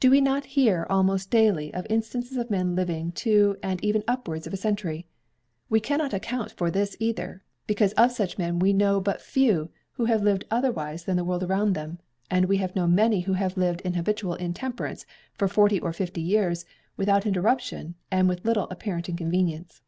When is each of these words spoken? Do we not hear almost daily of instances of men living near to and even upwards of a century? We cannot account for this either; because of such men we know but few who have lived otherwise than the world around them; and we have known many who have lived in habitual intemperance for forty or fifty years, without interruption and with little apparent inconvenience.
Do 0.00 0.10
we 0.10 0.20
not 0.20 0.46
hear 0.58 0.84
almost 0.90 1.30
daily 1.30 1.72
of 1.72 1.86
instances 1.88 2.36
of 2.36 2.50
men 2.50 2.74
living 2.74 3.04
near 3.06 3.12
to 3.12 3.56
and 3.62 3.78
even 3.84 4.02
upwards 4.08 4.44
of 4.48 4.52
a 4.52 4.56
century? 4.56 5.06
We 5.68 5.78
cannot 5.78 6.12
account 6.12 6.50
for 6.50 6.72
this 6.72 6.96
either; 6.98 7.44
because 7.68 7.92
of 7.92 8.10
such 8.10 8.36
men 8.36 8.58
we 8.58 8.72
know 8.72 9.00
but 9.00 9.20
few 9.22 9.70
who 9.92 10.06
have 10.06 10.24
lived 10.24 10.44
otherwise 10.50 11.04
than 11.04 11.16
the 11.16 11.22
world 11.24 11.44
around 11.44 11.74
them; 11.74 12.00
and 12.28 12.46
we 12.46 12.56
have 12.56 12.74
known 12.74 12.96
many 12.96 13.20
who 13.20 13.34
have 13.34 13.56
lived 13.56 13.80
in 13.82 13.94
habitual 13.94 14.34
intemperance 14.34 15.06
for 15.34 15.46
forty 15.46 15.78
or 15.78 15.92
fifty 15.92 16.20
years, 16.20 16.64
without 16.96 17.24
interruption 17.24 17.94
and 18.10 18.28
with 18.28 18.44
little 18.44 18.66
apparent 18.70 19.08
inconvenience. 19.08 19.82